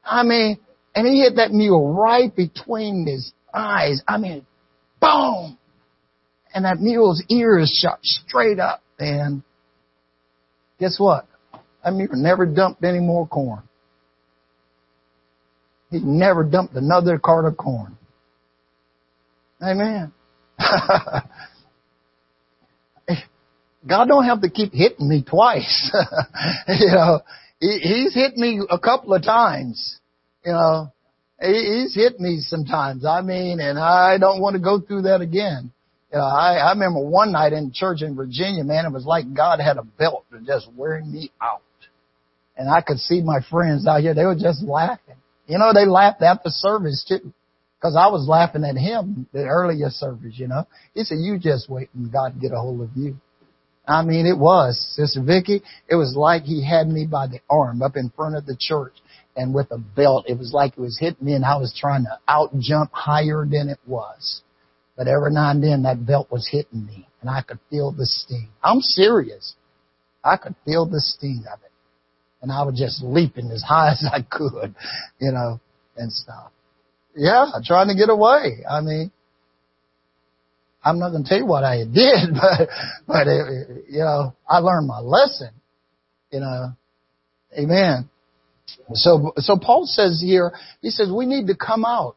[0.03, 0.59] I mean,
[0.93, 4.01] and he hit that mule right between his eyes.
[4.07, 4.45] I mean,
[5.01, 5.57] boom!
[6.53, 8.81] And that mule's ears shot straight up.
[8.99, 9.43] And
[10.79, 11.27] guess what?
[11.83, 13.63] That mule never dumped any more corn.
[15.91, 17.97] He never dumped another cart of corn.
[19.61, 20.11] Amen.
[23.87, 25.91] God don't have to keep hitting me twice.
[26.67, 27.21] you know,
[27.59, 29.99] he, he's hit me a couple of times.
[30.45, 30.93] You know,
[31.41, 33.05] he's hit me sometimes.
[33.05, 35.71] I mean, and I don't want to go through that again.
[36.11, 39.33] You know, I, I remember one night in church in Virginia, man, it was like
[39.33, 41.61] God had a belt to just wearing me out.
[42.55, 45.15] And I could see my friends out here, they were just laughing.
[45.47, 47.33] You know, they laughed at the service too.
[47.79, 50.65] Cause I was laughing at him the earlier service, you know.
[50.95, 53.17] He said, you just wait and God get a hold of you.
[53.87, 57.83] I mean, it was, Sister Vicky, it was like he had me by the arm
[57.83, 58.93] up in front of the church
[59.37, 60.25] and with a belt.
[60.27, 63.45] It was like it was hitting me and I was trying to out jump higher
[63.49, 64.41] than it was.
[64.97, 68.05] But every now and then that belt was hitting me and I could feel the
[68.05, 68.49] sting.
[68.63, 69.55] I'm serious.
[70.23, 71.71] I could feel the sting of it.
[72.41, 74.75] And I was just leaping as high as I could,
[75.19, 75.61] you know,
[75.95, 76.51] and stuff.
[77.15, 78.63] Yeah, trying to get away.
[78.69, 79.11] I mean,
[80.83, 82.69] I'm not going to tell you what I did, but,
[83.07, 85.49] but it, you know, I learned my lesson,
[86.31, 86.73] you know.
[87.57, 88.09] Amen.
[88.93, 90.51] So, so Paul says here,
[90.81, 92.15] he says we need to come out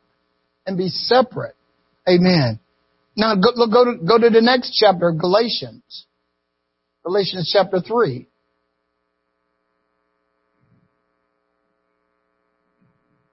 [0.66, 1.54] and be separate.
[2.08, 2.58] Amen.
[3.16, 6.06] Now go, go to, go to the next chapter, Galatians.
[7.04, 8.26] Galatians chapter 3.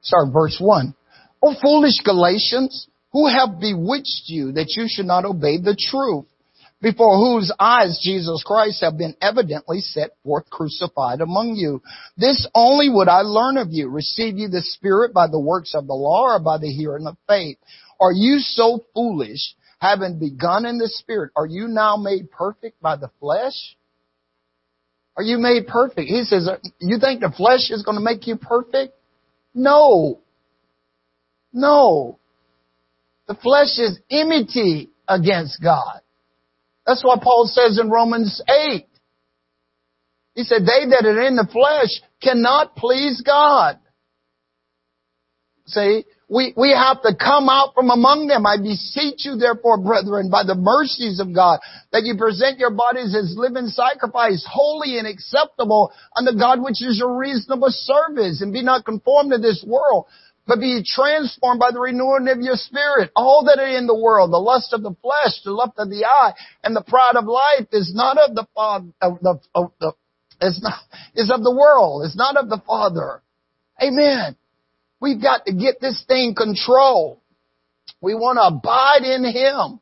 [0.02, 0.96] Start verse 1.
[1.44, 6.26] O foolish Galatians, who have bewitched you that you should not obey the truth?
[6.82, 11.82] Before whose eyes Jesus Christ have been evidently set forth crucified among you.
[12.18, 13.90] This only would I learn of you.
[13.90, 17.18] Receive you the Spirit by the works of the law or by the hearing of
[17.28, 17.58] faith?
[18.00, 22.96] Are you so foolish, having begun in the Spirit, are you now made perfect by
[22.96, 23.76] the flesh?
[25.16, 26.08] Are you made perfect?
[26.08, 26.48] He says,
[26.80, 28.94] you think the flesh is going to make you perfect?
[29.56, 30.20] No.
[31.52, 32.20] No.
[33.28, 36.02] The flesh is enmity against God.
[36.88, 38.88] That's what Paul says in Romans 8.
[40.36, 43.78] He said, they that are in the flesh cannot please God.
[45.66, 48.46] See, we, we have to come out from among them.
[48.46, 51.60] I beseech you therefore, brethren, by the mercies of God,
[51.92, 57.00] that you present your bodies as living sacrifice, holy and acceptable unto God, which is
[57.00, 60.06] your reasonable service, and be not conformed to this world,
[60.48, 63.12] but be transformed by the renewing of your spirit.
[63.16, 66.06] All that are in the world, the lust of the flesh, the lust of the
[66.06, 66.34] eye,
[66.64, 69.94] and the pride of life is not of the father, of the, of the,
[70.40, 70.80] it's not,
[71.16, 72.04] is of the world.
[72.06, 73.22] It's not of the Father.
[73.82, 74.36] Amen.
[75.02, 77.20] We've got to get this thing controlled.
[78.02, 79.80] We want to abide in Him.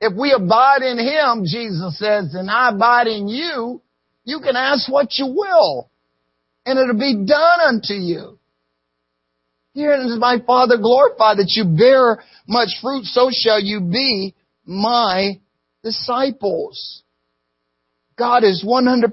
[0.00, 3.82] If we abide in Him, Jesus says, and I abide in you,
[4.26, 5.88] You can ask what you will,
[6.66, 8.38] and it'll be done unto you.
[9.76, 14.34] Here is my Father glorified that you bear much fruit, so shall you be
[14.64, 15.38] my
[15.84, 17.02] disciples.
[18.18, 19.12] God is 100%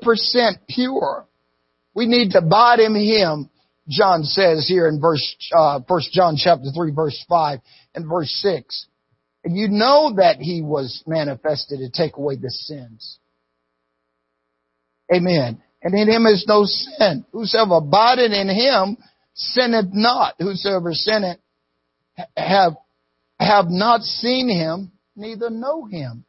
[0.70, 1.28] pure.
[1.94, 3.50] We need to abide in Him,
[3.90, 7.60] John says here in verse, uh, 1 John chapter 3 verse 5
[7.96, 8.86] and verse 6.
[9.44, 13.20] And you know that He was manifested to take away the sins.
[15.14, 15.62] Amen.
[15.82, 17.26] And in Him is no sin.
[17.34, 18.96] Whosoever abideth in Him
[19.34, 20.36] sinneth not.
[20.40, 21.40] Whosoever sinneth
[22.36, 22.74] have,
[23.40, 26.26] have not seen Him, neither know Him.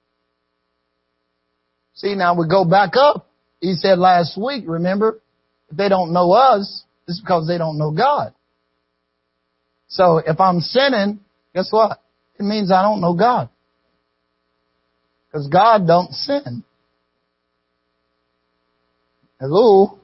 [1.95, 3.29] See, now we go back up.
[3.61, 5.21] He said last week, remember,
[5.71, 8.35] if they don't know us, it's because they don't know God.
[9.89, 11.21] So if I'm sinning,
[11.55, 12.03] guess what?
[12.39, 13.49] It means I don't know God.
[15.27, 16.65] Because God don't sin.
[19.41, 19.99] Hello?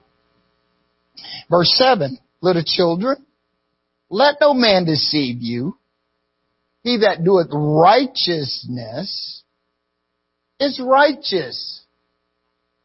[1.50, 3.24] Verse 7, little children,
[4.08, 5.76] let no man deceive you.
[6.82, 9.42] He that doeth righteousness
[10.58, 11.82] is righteous,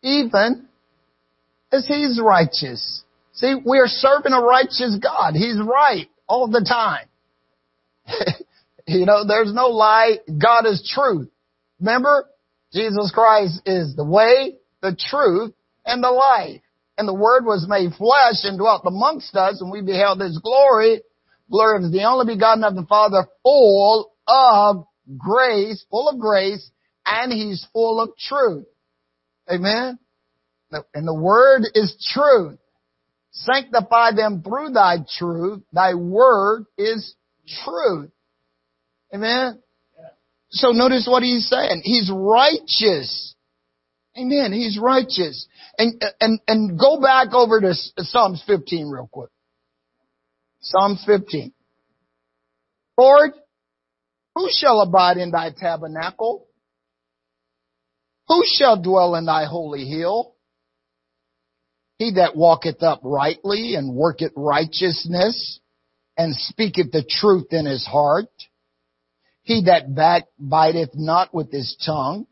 [0.02, 0.68] even
[1.72, 3.04] as he's righteous.
[3.34, 5.34] See, we are serving a righteous God.
[5.34, 7.08] He's right all the time.
[8.88, 10.20] you know, there's no lie.
[10.28, 11.30] God is truth.
[11.80, 12.28] Remember,
[12.74, 15.54] Jesus Christ is the way, the truth,
[15.86, 16.62] and the life.
[16.98, 21.02] And the Word was made flesh and dwelt amongst us, and we beheld His glory.
[21.52, 24.86] Glory of the only begotten of the Father, full of
[25.18, 26.72] grace, full of grace,
[27.06, 28.66] and He's full of truth.
[29.52, 30.00] Amen?
[30.94, 32.58] And the Word is truth.
[33.32, 35.62] Sanctify them through Thy truth.
[35.74, 37.14] Thy Word is
[37.64, 38.10] truth.
[39.14, 39.62] Amen?
[40.50, 41.82] So notice what He's saying.
[41.84, 43.36] He's righteous.
[44.18, 44.54] Amen.
[44.54, 45.48] He's righteous.
[45.78, 49.30] And, and, and go back over to Psalms 15 real quick.
[50.62, 51.54] Psalms 15.
[52.98, 53.32] Lord,
[54.36, 56.48] who shall abide in thy tabernacle?
[58.28, 60.36] Who shall dwell in thy holy hill?
[61.98, 65.60] He that walketh uprightly and worketh righteousness
[66.18, 68.30] and speaketh the truth in his heart.
[69.44, 72.28] He that backbiteth not with his tongue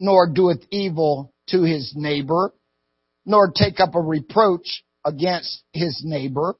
[0.00, 2.52] nor doeth evil to his neighbor,
[3.24, 6.56] nor take up a reproach against his neighbor,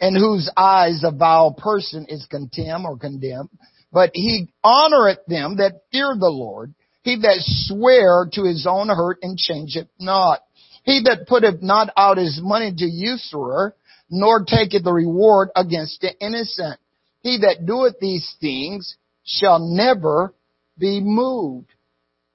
[0.00, 3.50] in whose eyes a vile person is contemned or condemned,
[3.92, 9.18] but he honoreth them that fear the Lord, he that swear to his own hurt
[9.22, 10.40] and changeth not.
[10.84, 13.74] He that putteth not out his money to usurer,
[14.10, 16.78] nor taketh the reward against the innocent.
[17.20, 20.34] He that doeth these things shall never
[20.78, 21.68] be moved.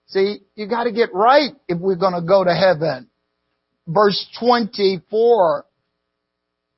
[0.10, 3.10] See, you gotta get right if we're gonna go to heaven.
[3.88, 5.66] Verse 24,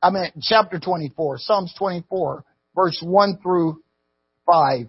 [0.02, 2.44] I mean, chapter 24, Psalms 24,
[2.76, 3.82] verse 1 through
[4.46, 4.88] 5.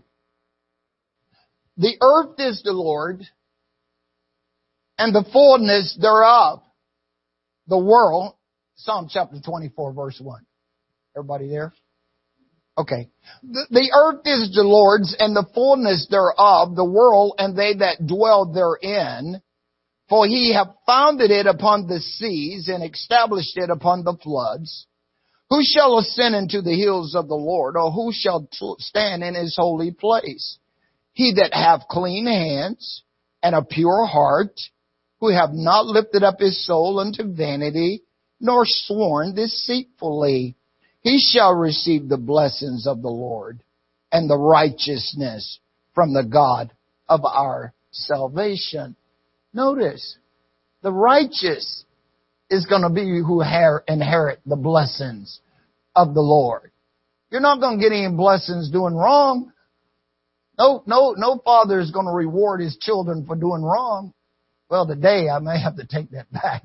[1.76, 3.22] The earth is the Lord,
[4.98, 6.62] and the fullness thereof,
[7.66, 8.35] the world,
[8.76, 10.40] Psalm chapter 24, verse 1.
[11.16, 11.72] Everybody there?
[12.78, 13.11] Okay.
[13.42, 18.06] The, the, earth is the Lord's and the fullness thereof, the world and they that
[18.06, 19.42] dwell therein.
[20.08, 24.87] For he hath founded it upon the seas and established it upon the floods.
[25.50, 29.56] Who shall ascend into the hills of the Lord or who shall stand in his
[29.56, 30.58] holy place?
[31.12, 33.02] He that hath clean hands
[33.42, 34.58] and a pure heart,
[35.20, 38.02] who have not lifted up his soul unto vanity,
[38.40, 40.56] nor sworn deceitfully
[41.02, 43.62] he shall receive the blessings of the Lord
[44.10, 45.58] and the righteousness
[45.94, 46.72] from the God
[47.08, 48.96] of our salvation.
[49.52, 50.16] Notice,
[50.82, 51.84] the righteous
[52.50, 55.40] is going to be who inherit the blessings
[55.96, 56.70] of the Lord.
[57.30, 59.52] You're not going to get any blessings doing wrong.
[60.58, 64.12] No, no, no father is going to reward his children for doing wrong.
[64.68, 66.64] Well, today I may have to take that back.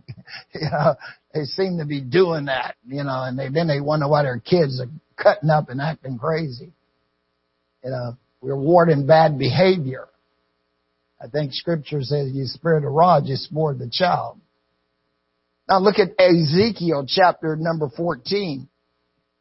[0.54, 0.95] you know,
[1.38, 4.39] they seem to be doing that, you know, and they, then they wonder why their
[4.39, 4.89] kids are
[5.21, 6.73] cutting up and acting crazy.
[7.83, 10.08] You know, we're rewarding bad behavior.
[11.21, 14.40] I think scripture says you spirit of rod, you spoiled the child.
[15.69, 18.67] Now look at Ezekiel chapter number 14.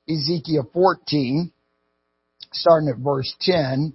[0.08, 1.52] Ezekiel 14,
[2.52, 3.92] starting at verse 10.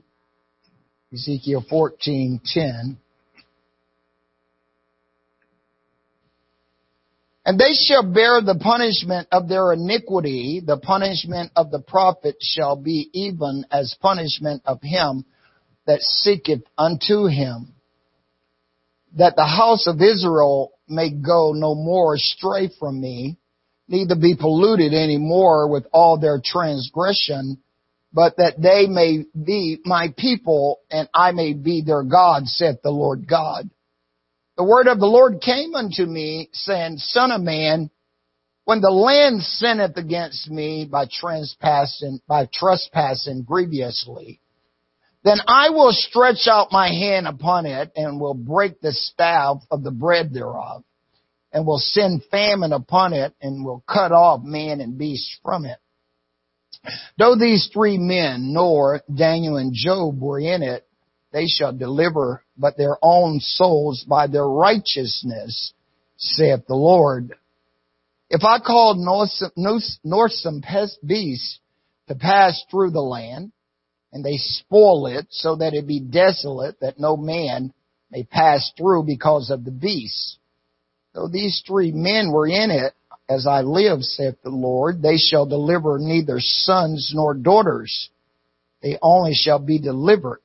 [1.13, 2.97] Ezekiel 14, 10.
[7.45, 10.61] And they shall bear the punishment of their iniquity.
[10.65, 15.25] The punishment of the prophet shall be even as punishment of him
[15.87, 17.73] that seeketh unto him.
[19.17, 23.37] that the house of Israel may go no more astray from me,
[23.87, 27.57] neither be polluted any more with all their transgression,
[28.13, 32.91] but that they may be my people and I may be their God, saith the
[32.91, 33.69] Lord God.
[34.61, 37.89] The word of the Lord came unto me, saying, Son of man,
[38.63, 44.39] when the land sinneth against me by trespassing, by trespassing grievously,
[45.23, 49.81] then I will stretch out my hand upon it and will break the staff of
[49.81, 50.83] the bread thereof
[51.51, 55.79] and will send famine upon it and will cut off man and beast from it.
[57.17, 60.87] Though these three men, Noah, Daniel, and Job were in it,
[61.33, 65.73] they shall deliver but their own souls by their righteousness,
[66.17, 67.33] saith the Lord.
[68.29, 70.61] If I called noisome
[71.03, 71.59] beasts
[72.07, 73.51] to pass through the land,
[74.13, 77.73] and they spoil it so that it be desolate, that no man
[78.11, 80.37] may pass through because of the beasts.
[81.13, 82.93] Though these three men were in it,
[83.27, 88.09] as I live, saith the Lord, they shall deliver neither sons nor daughters.
[88.81, 90.41] They only shall be delivered,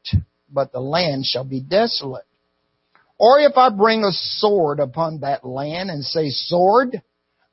[0.51, 2.24] but the land shall be desolate.
[3.18, 7.03] Or if I bring a sword upon that land and say, sword,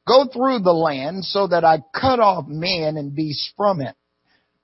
[0.05, 3.95] go through the land so that I cut off men and beasts from it.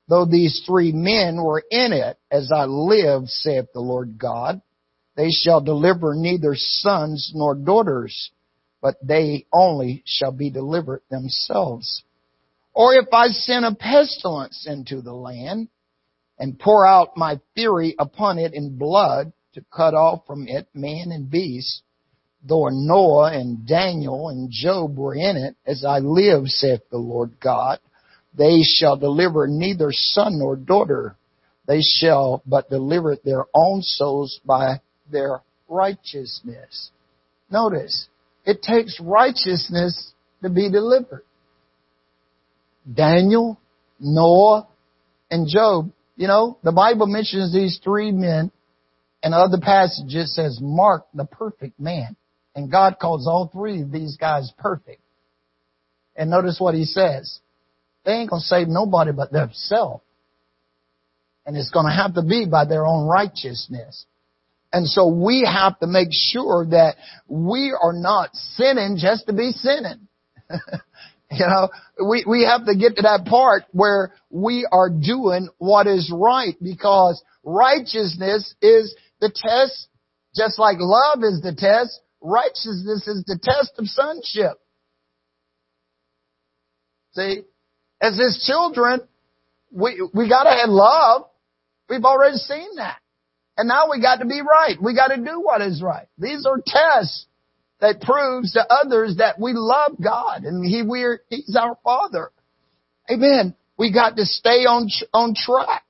[0.08, 4.62] Though these three men were in it, as I live, saith the Lord God,
[5.16, 8.32] they shall deliver neither sons nor daughters,
[8.82, 12.04] but they only shall be delivered themselves.
[12.74, 15.68] Or if I send a pestilence into the land
[16.40, 21.12] and pour out my fury upon it in blood to cut off from it man
[21.12, 21.82] and beast,
[22.48, 27.40] though Noah and Daniel and Job were in it, as I live, saith the Lord
[27.42, 27.80] God,
[28.38, 31.16] they shall deliver neither son nor daughter.
[31.68, 34.82] They shall but deliver their own souls by
[35.12, 36.92] their righteousness.
[37.52, 38.08] Notice,
[38.46, 41.24] it takes righteousness to be delivered.
[42.92, 43.60] Daniel,
[44.00, 44.68] Noah,
[45.30, 45.92] and Job.
[46.20, 48.52] You know, the Bible mentions these three men
[49.24, 52.18] and other passages says Mark the perfect man.
[52.54, 55.02] And God calls all three of these guys perfect.
[56.18, 57.40] And notice what he says.
[58.04, 60.04] They ain't gonna save nobody but themselves.
[61.46, 64.06] And it's gonna have to be by their own righteousness.
[64.74, 66.98] And so we have to make sure that
[67.30, 70.10] we are not sinning just to be sinning.
[71.32, 71.70] you know,
[72.10, 76.56] we, we have to get to that part where we are doing what is right
[76.62, 79.88] because righteousness is the test,
[80.36, 84.58] just like love is the test, righteousness is the test of sonship.
[87.14, 87.42] See,
[88.02, 89.02] as his children,
[89.72, 91.24] we, we gotta have love.
[91.90, 92.98] We've already seen that.
[93.58, 94.82] And now we got to be right.
[94.82, 96.08] We got to do what is right.
[96.18, 97.26] These are tests
[97.82, 102.32] that proves to others that we love God and He we're He's our Father.
[103.10, 103.56] Amen.
[103.78, 105.84] We got to stay on on track.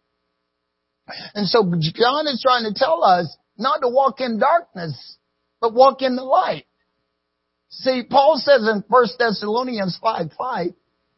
[1.34, 5.18] And so John is trying to tell us not to walk in darkness,
[5.60, 6.66] but walk in the light.
[7.70, 10.68] See, Paul says in 1 Thessalonians 5, 5,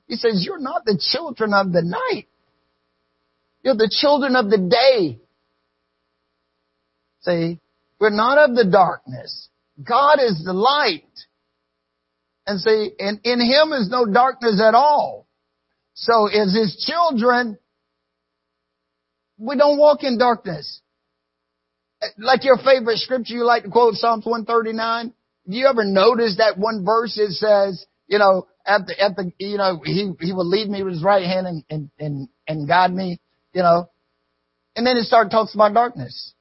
[0.07, 2.27] he says, you're not the children of the night.
[3.63, 5.19] You're the children of the day.
[7.21, 7.59] See,
[7.99, 9.47] we're not of the darkness.
[9.83, 11.03] God is the light.
[12.45, 15.27] And see, in, in Him is no darkness at all.
[15.93, 17.57] So as His children,
[19.37, 20.81] we don't walk in darkness.
[22.17, 25.13] Like your favorite scripture you like to quote, Psalms 139.
[25.49, 29.31] Do you ever notice that one verse it says, you know, at the, at the,
[29.39, 32.67] you know, he, he will lead me with his right hand and, and, and, and
[32.67, 33.19] guide me,
[33.53, 33.89] you know.
[34.75, 36.33] And then it started talks about darkness.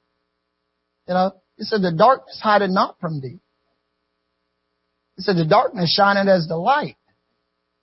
[1.08, 3.38] You know, he said, the darkness hideth not from thee.
[5.16, 6.96] He said, the darkness shineth as the light.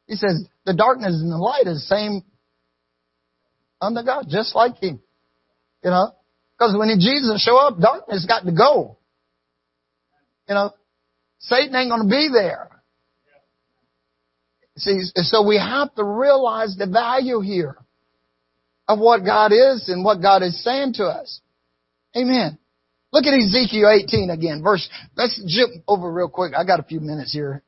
[0.07, 2.23] He says, the darkness and the light is the same
[3.79, 4.99] under God, just like him.
[5.83, 6.11] You know,
[6.57, 8.97] because when Jesus show up, darkness got to go.
[10.49, 10.71] You know,
[11.37, 12.81] Satan ain't going to be there.
[14.77, 17.77] See, so we have to realize the value here
[18.87, 21.41] of what God is and what God is saying to us.
[22.15, 22.57] Amen.
[23.11, 24.61] Look at Ezekiel 18 again.
[24.61, 26.53] Verse, let's jump over real quick.
[26.57, 27.63] I got a few minutes here.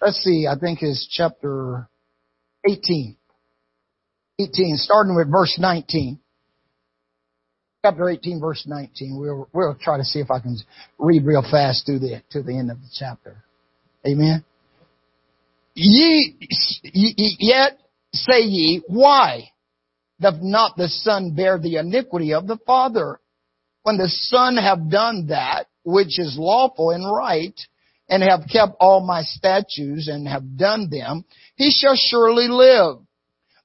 [0.00, 1.88] Let's see, I think it's chapter
[2.68, 3.16] 18.
[4.40, 6.18] 18, starting with verse 19.
[7.84, 9.18] Chapter 18, verse 19.
[9.18, 10.56] We'll, we'll try to see if I can
[10.98, 13.44] read real fast to the, to the end of the chapter.
[14.06, 14.44] Amen.
[15.74, 16.36] Ye,
[17.38, 17.78] yet
[18.12, 19.50] say ye, why
[20.20, 23.20] doth not the son bear the iniquity of the father?
[23.88, 27.58] When the son have done that which is lawful and right,
[28.06, 31.24] and have kept all my statutes and have done them,
[31.56, 32.98] he shall surely live.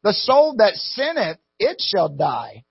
[0.02, 2.64] The soul that sinneth, it shall die.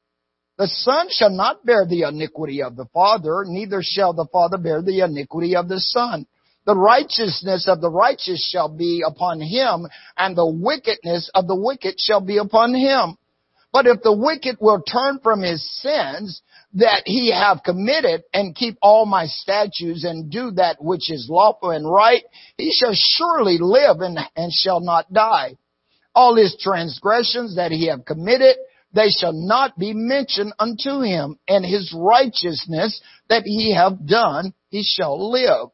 [0.57, 4.81] The son shall not bear the iniquity of the father, neither shall the father bear
[4.81, 6.25] the iniquity of the son.
[6.65, 12.01] The righteousness of the righteous shall be upon him, and the wickedness of the wicked
[12.01, 13.19] shall be upon him.
[13.75, 16.41] But if the wicked will turn from his sins
[16.75, 21.71] that he have committed and keep all my statutes and do that which is lawful
[21.71, 22.25] and right,
[22.57, 25.57] he shall surely live and, and shall not die.
[26.15, 28.57] All his transgressions that he have committed,
[28.93, 34.83] they shall not be mentioned unto him, and his righteousness that he have done, he
[34.83, 35.69] shall live.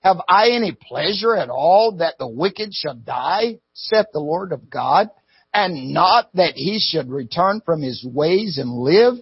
[0.00, 4.68] Have I any pleasure at all that the wicked shall die, saith the Lord of
[4.70, 5.08] God?
[5.56, 9.14] and not that he should return from his ways and live?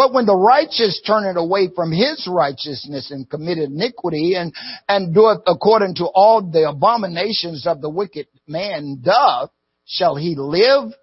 [0.00, 4.50] But when the righteous turn it away from his righteousness and commit iniquity and,
[4.88, 9.50] and do it according to all the abominations of the wicked man doth,
[9.84, 10.94] shall he live?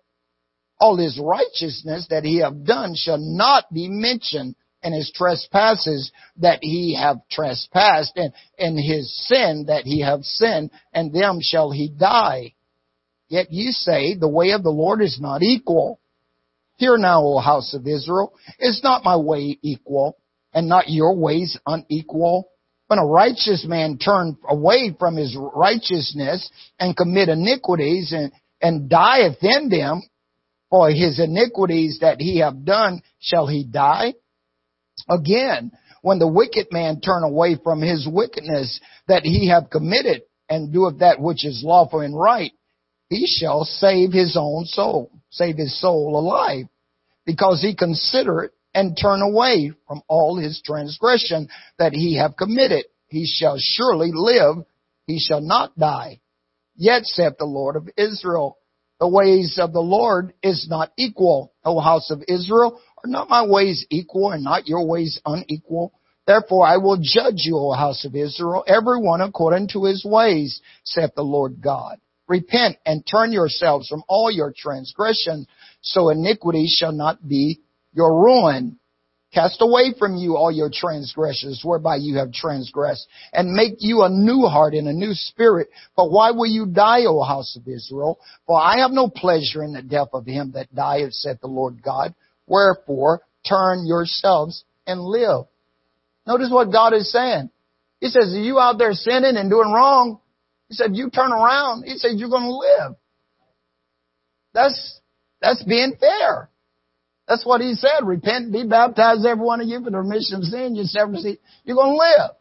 [0.80, 6.64] All his righteousness that he have done shall not be mentioned and his trespasses that
[6.64, 11.88] he have trespassed and, and his sin that he have sinned and them shall he
[11.88, 12.56] die.
[13.28, 16.00] Yet ye say, the way of the Lord is not equal.
[16.78, 20.18] Hear now, O house of Israel, is not my way equal,
[20.54, 22.50] and not your ways unequal?
[22.88, 26.50] When a righteous man turn away from his righteousness
[26.80, 30.02] and commit iniquities and, and dieth in them,
[30.70, 34.14] for his iniquities that he have done, shall he die?
[35.10, 35.72] Again,
[36.02, 41.00] when the wicked man turn away from his wickedness that he have committed and doeth
[41.00, 42.52] that which is lawful and right,
[43.10, 46.66] he shall save his own soul, save his soul alive,
[47.26, 51.50] because he consider it and turn away from all his transgression
[51.80, 52.86] that he have committed.
[53.08, 54.58] He shall surely live,
[55.06, 56.20] he shall not die.
[56.76, 58.58] Yet saith the Lord of Israel,
[59.00, 61.54] the ways of the Lord is not equal.
[61.64, 65.94] O house of Israel, are not my ways equal and not your ways unequal?
[66.26, 70.62] Therefore I will judge you, O house of Israel, every one according to his ways,
[70.84, 72.00] saith the Lord God.
[72.28, 75.48] Repent and turn yourselves from all your transgressions,
[75.82, 77.62] so iniquity shall not be
[77.94, 78.80] your ruin.
[79.34, 84.10] Cast away from you all your transgressions whereby you have transgressed, and make you a
[84.10, 85.68] new heart and a new spirit.
[85.96, 88.20] But why will you die, O house of Israel?
[88.46, 91.84] For I have no pleasure in the death of him that dieth, said the Lord
[91.84, 92.16] God.
[92.48, 95.46] Wherefore, turn yourselves and live.
[96.26, 97.50] Notice what God is saying.
[98.00, 100.20] He says, are you out there sinning and doing wrong?
[100.70, 101.84] He said, you turn around.
[101.84, 102.96] He said, you're going to live.
[104.54, 105.00] That's,
[105.42, 106.50] that's being fair.
[107.28, 108.06] That's what he said.
[108.06, 110.76] Repent, be baptized, every one of you, for the remission of sin.
[110.76, 110.86] You're
[111.66, 112.32] You're going to live.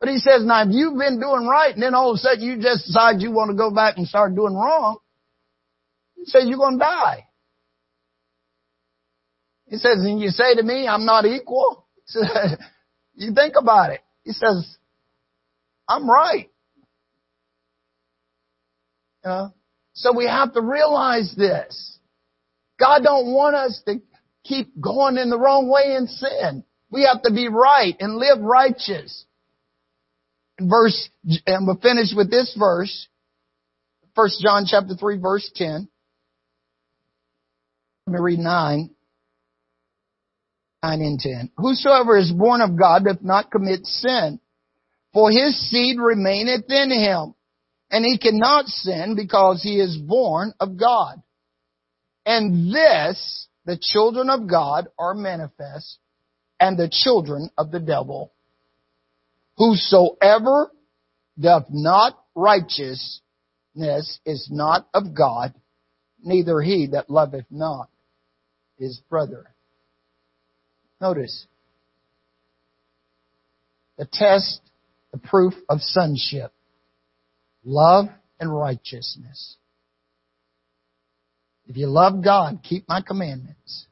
[0.00, 2.42] But he says, now if you've been doing right and then all of a sudden
[2.42, 4.98] you just decide you want to go back and start doing wrong,
[6.16, 7.26] he says you're going to die.
[9.66, 11.86] He says, and you say to me, I'm not equal.
[13.14, 14.00] you think about it.
[14.24, 14.76] He says,
[15.86, 16.50] I'm right.
[19.24, 19.54] You know?
[19.94, 21.98] So we have to realize this.
[22.78, 24.00] God don't want us to
[24.44, 26.64] keep going in the wrong way in sin.
[26.90, 29.26] We have to be right and live righteous.
[30.60, 31.08] Verse,
[31.46, 33.08] and we'll finish with this verse.
[34.14, 35.88] First John chapter 3 verse 10.
[38.06, 38.90] Let me read 9.
[40.82, 41.50] 9 and 10.
[41.58, 44.40] Whosoever is born of God doth not commit sin,
[45.12, 47.34] for his seed remaineth in him
[47.90, 51.20] and he cannot sin because he is born of God.
[52.24, 55.98] And this, the children of God are manifest,
[56.60, 58.32] and the children of the devil.
[59.56, 60.70] Whosoever
[61.38, 63.20] doth not righteousness
[64.24, 65.54] is not of God,
[66.22, 67.88] neither he that loveth not
[68.78, 69.50] his brother.
[71.00, 71.46] Notice,
[73.96, 74.60] the test,
[75.12, 76.52] the proof of sonship
[77.64, 78.06] love
[78.38, 79.56] and righteousness.
[81.66, 83.86] If you love God, keep my commandments.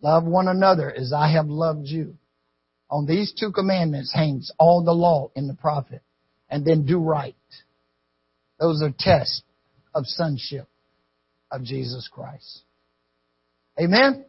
[0.00, 2.16] Love one another as I have loved you.
[2.90, 6.02] On these two commandments hangs all the law in the prophet.
[6.48, 7.34] And then do right.
[8.58, 9.42] Those are tests
[9.94, 10.66] of sonship
[11.50, 12.62] of Jesus Christ.
[13.80, 14.24] Amen?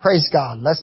[0.00, 0.58] Praise God.
[0.60, 0.76] Let's